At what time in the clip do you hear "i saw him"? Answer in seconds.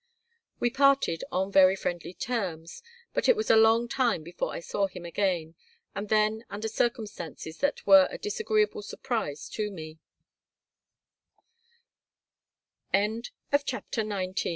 4.51-5.05